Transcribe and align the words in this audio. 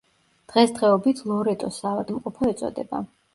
დღესდღეობით 0.53 1.21
ლორეტოს 1.33 1.77
საავადმყოფო 1.83 2.51
ეწოდება. 2.55 3.05